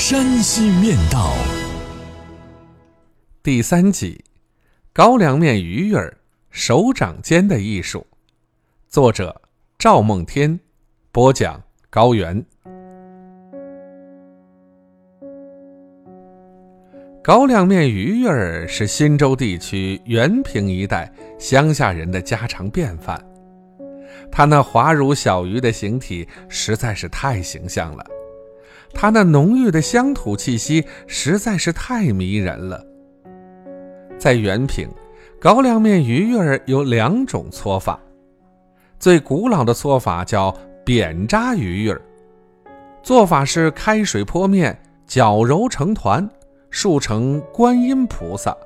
[0.00, 1.30] 山西面道》
[3.42, 4.24] 第三集：
[4.94, 6.16] 高粱面鱼儿
[6.48, 8.06] 手掌间的艺术。
[8.88, 9.42] 作者：
[9.78, 10.58] 赵梦天，
[11.12, 12.42] 播讲：高原。
[17.22, 23.22] 高粱面鱼儿是忻州地区原平一带乡下人的家常便饭。
[24.32, 28.06] 它那滑如小鱼的形体实在是太形象了，
[28.92, 32.84] 它那浓郁的乡土气息实在是太迷人了。
[34.18, 34.88] 在原平，
[35.40, 37.98] 高粱面鱼儿有两种搓法，
[38.98, 42.00] 最古老的搓法叫扁扎鱼儿，
[43.02, 46.28] 做法是开水泼面，搅揉成团。
[46.72, 48.56] 竖成观音菩萨，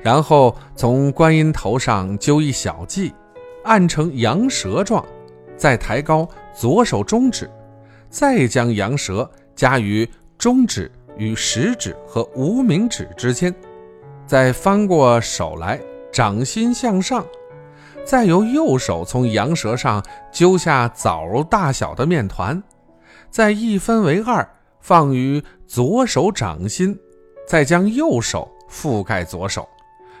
[0.00, 3.12] 然后从观音头上揪一小髻，
[3.64, 5.04] 按成羊舌状，
[5.56, 7.50] 再抬高左手中指，
[8.10, 13.54] 再将羊舌夹于中指与食指和无名指之间，
[14.26, 15.80] 再翻过手来，
[16.12, 17.24] 掌心向上，
[18.04, 22.62] 再由右手从羊舌上揪下枣大小的面团，
[23.30, 24.46] 再一分为二。
[24.82, 26.98] 放于左手掌心，
[27.46, 29.68] 再将右手覆盖左手，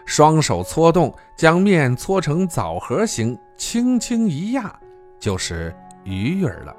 [0.04, 4.70] 双手搓动，将面搓成枣核形，轻轻一压，
[5.18, 6.76] 就是鱼儿了。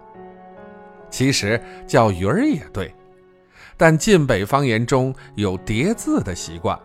[1.11, 2.91] 其实叫鱼儿也对，
[3.77, 6.79] 但晋北方言中有叠字的习惯，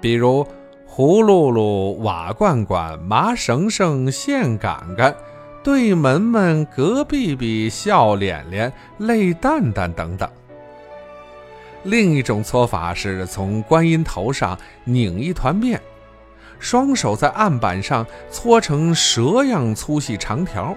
[0.00, 0.46] 比如
[0.86, 5.16] 葫芦芦、瓦罐罐、麻绳绳、线杆杆。
[5.62, 10.30] 对门门、隔壁壁、笑脸脸、泪蛋蛋等等。
[11.82, 15.82] 另一种搓法是从观音头上拧一团面，
[16.60, 20.72] 双手在案板上搓成蛇样粗细长条，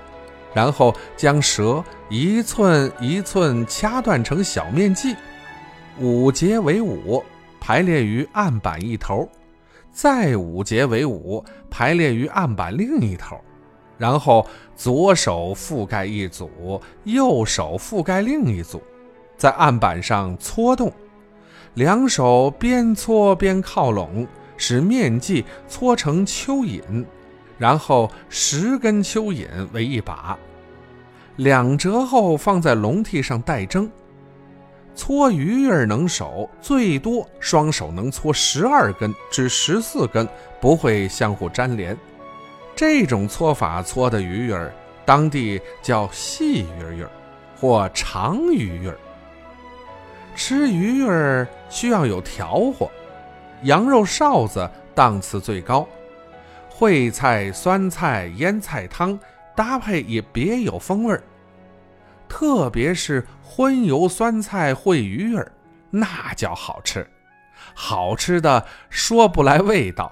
[0.54, 5.16] 然后将蛇一寸一寸掐断成小面剂，
[6.00, 7.24] 五节为五，
[7.60, 9.30] 排列于案板一头，
[9.92, 13.40] 再五节为五，排列于案板另一头。
[13.98, 18.82] 然后左手覆盖一组，右手覆盖另一组，
[19.36, 20.92] 在案板上搓动，
[21.74, 27.06] 两手边搓边靠拢，使面剂搓成蚯蚓，
[27.60, 30.36] 然后十根蚯蚓为一把，
[31.36, 33.88] 两折后放在笼屉上待蒸。
[34.96, 40.28] 搓鱼儿能手，最多双手能搓十二根至十四根，
[40.60, 41.98] 不会相互粘连。
[42.76, 44.74] 这种搓法搓的鱼儿，
[45.06, 47.10] 当地叫细鱼儿，
[47.60, 48.98] 或长鱼儿。
[50.36, 52.90] 吃鱼儿需要有调和，
[53.64, 55.88] 羊肉臊子档次最高，
[56.80, 59.20] 烩菜、酸菜、腌菜汤
[59.54, 61.22] 搭配也别有风味儿。
[62.30, 65.52] 特别是荤油酸菜烩鱼儿，
[65.90, 67.06] 那叫好吃，
[67.74, 70.10] 好吃的说不来味道。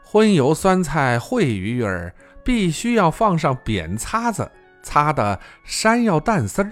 [0.00, 2.14] 荤油酸菜烩鱼儿
[2.44, 4.48] 必须要放上扁擦子，
[4.84, 6.70] 擦的山药蛋丝儿，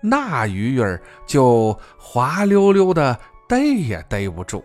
[0.00, 3.18] 那鱼儿就滑溜溜的，
[3.48, 4.64] 逮也逮不住。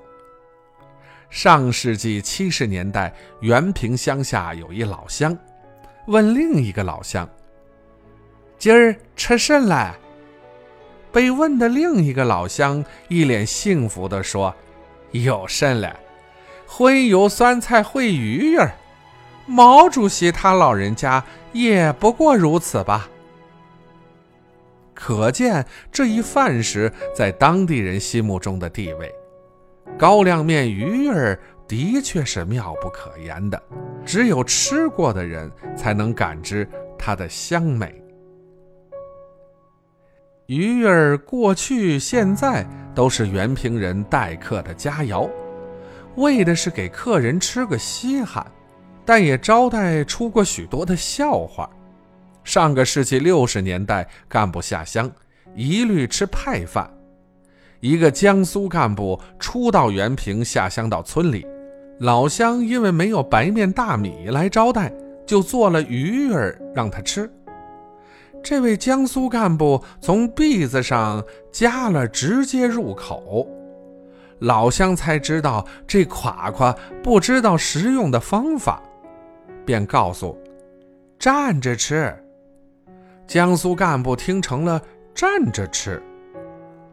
[1.31, 5.35] 上世纪七十年代，原平乡下有一老乡，
[6.07, 7.27] 问另一个老乡
[8.59, 9.95] ：“今儿吃甚来？”
[11.09, 14.53] 被问的另一个老乡一脸幸福地说
[15.11, 15.95] ：“有甚来？”
[16.67, 18.73] 荤油酸菜烩鱼儿，
[19.45, 23.09] 毛主席他老人家也不过如此吧？
[24.93, 29.09] 可见这一饭食在当地人心目中的地位。
[29.97, 33.61] 高粱面鱼儿的确是妙不可言的，
[34.05, 36.67] 只有吃过的人才能感知
[36.97, 38.01] 它的香美。
[40.47, 45.29] 鱼儿过去现在都是原平人待客的佳肴。
[46.17, 48.45] 为的是给客人吃个稀罕，
[49.05, 51.69] 但也招待出过许多的笑话。
[52.43, 55.09] 上个世纪六十年代，干部下乡
[55.55, 56.91] 一律吃派饭。
[57.81, 61.45] 一个江苏干部初到原平下乡到村里，
[61.97, 64.93] 老乡因为没有白面大米来招待，
[65.25, 67.29] 就做了鱼儿让他吃。
[68.43, 73.47] 这位江苏干部从篦子上夹了，直接入口。
[74.39, 78.79] 老乡才知道这夸夸不知道食用的方法，
[79.65, 80.37] 便告诉
[81.17, 82.15] ：“站着吃。”
[83.25, 84.79] 江苏干部听成了
[85.15, 86.01] 站着吃，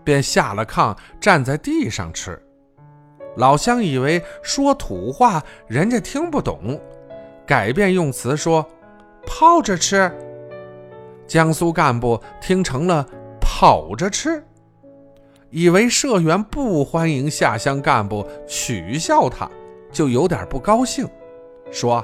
[0.09, 2.43] 便下了炕，站在地上吃。
[3.37, 6.81] 老乡以为说土话，人家听不懂，
[7.47, 8.67] 改变用词说
[9.29, 10.11] ：“泡着吃。”
[11.29, 13.07] 江苏干部听成了
[13.39, 14.43] 跑着吃，
[15.51, 19.47] 以为社员不欢迎下乡干部，取笑他，
[19.93, 21.07] 就有点不高兴，
[21.71, 22.03] 说：“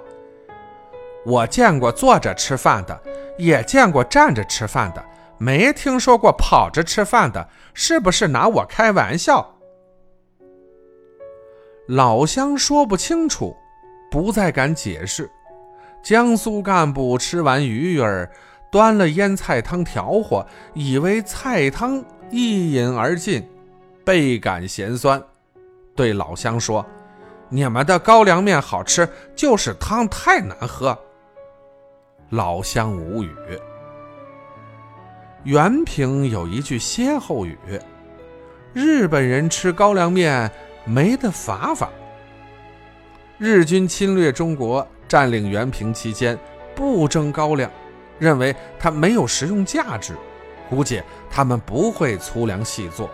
[1.24, 3.00] 我见过坐着吃饭的。”
[3.38, 5.02] 也见过站着吃饭的，
[5.38, 9.54] 没听说过跑着吃饭的，是不是拿我开玩笑？
[11.88, 13.54] 老乡说不清楚，
[14.10, 15.30] 不再敢解释。
[16.02, 18.30] 江苏干部吃完鱼鱼儿，
[18.70, 23.46] 端了腌菜汤调和，以为菜汤一饮而尽，
[24.04, 25.22] 倍感咸酸，
[25.94, 26.84] 对老乡说
[27.48, 30.96] ：“你们的高粱面好吃，就是汤太难喝。”
[32.30, 33.30] 老乡无语。
[35.44, 37.58] 原平有一句歇后语
[38.72, 40.50] ：“日本人吃高粱面
[40.86, 41.90] 没得法法。”
[43.36, 46.38] 日军侵略中国、占领原平期间，
[46.74, 47.70] 不蒸高粱，
[48.18, 50.16] 认为它没有食用价值，
[50.70, 53.10] 估计他们不会粗粮细做。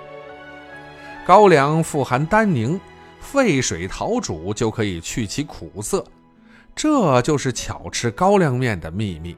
[1.26, 2.80] 高粱富含单宁，
[3.18, 6.04] 沸水淘煮就可以去其苦涩。
[6.76, 9.36] 这就是巧吃高粱面的秘密。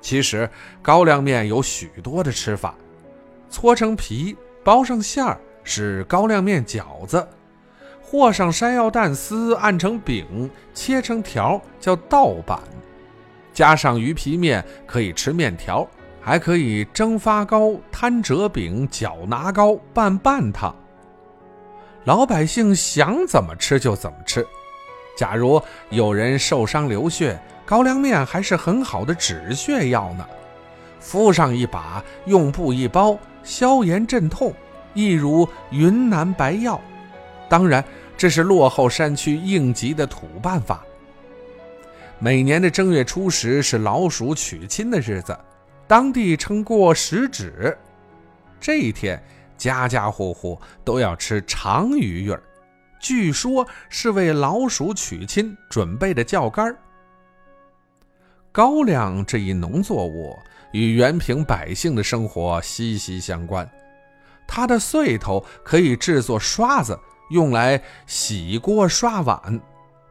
[0.00, 0.48] 其实
[0.80, 2.74] 高粱面有许多的吃法：
[3.50, 7.20] 搓成皮，包上馅儿是高粱面饺子；
[8.02, 12.58] 和上山药蛋丝，按成饼，切成条叫稻板；
[13.52, 15.86] 加上鱼皮面可以吃面条，
[16.20, 20.74] 还可以蒸发糕、摊折饼、搅拿糕、拌拌汤。
[22.04, 24.46] 老百姓想怎么吃就怎么吃。
[25.16, 25.60] 假如
[25.90, 30.26] 有人受伤流血，高粱面还是很好的止血药呢。
[31.00, 34.54] 敷上一把，用布一包，消炎镇痛，
[34.94, 36.80] 一如云南白药。
[37.46, 37.84] 当然，
[38.16, 40.82] 这是落后山区应急的土办法。
[42.18, 45.38] 每年的正月初十是老鼠娶亲的日子，
[45.86, 47.76] 当地称过十指。
[48.58, 49.22] 这一天，
[49.58, 52.42] 家家户户都要吃长鱼儿。
[52.98, 56.74] 据说是为老鼠娶亲准备的钓竿
[58.50, 60.36] 高粱这一农作物
[60.72, 63.68] 与原平百姓的生活息息相关。
[64.46, 66.98] 它的穗头可以制作刷子，
[67.30, 69.38] 用来洗锅刷碗；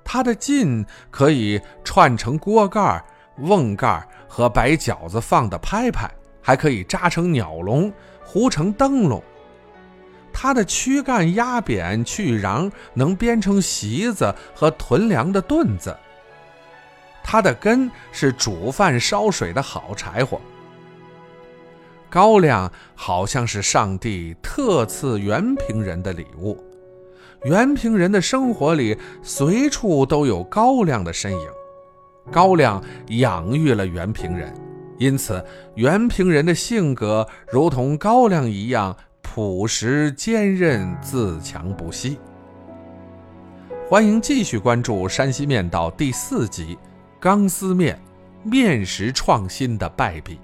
[0.04, 3.04] 它的茎可以串成锅盖、
[3.40, 6.10] 瓮盖和摆饺子放的拍拍，
[6.42, 7.92] 还可以扎成鸟笼、
[8.24, 9.22] 糊成灯笼。
[10.32, 15.98] 它的躯干压扁去瓤，能编成席子和囤粮的盾子。
[17.30, 20.40] 它的根是煮饭烧水的好柴火。
[22.10, 26.58] 高粱好像是上帝特赐原平人的礼物，
[27.44, 31.48] 原平人的生活里随处都有高粱的身影。
[32.32, 34.54] 高粱养育了原平人，
[34.98, 35.44] 因此
[35.76, 38.96] 原平人的性格如同高粱一样。
[39.22, 42.18] 朴实坚韧，自强不息。
[43.90, 46.76] 欢迎继续关注《山西面道》第四集
[47.20, 48.00] 《钢丝面》，
[48.50, 50.40] 面食创新的败笔。